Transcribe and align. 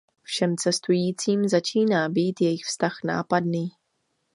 Všem 0.23 0.57
cestujícím 0.57 1.47
začíná 1.47 2.09
být 2.09 2.41
jejich 2.41 2.63
vztah 2.63 2.93
nápadný. 3.03 3.71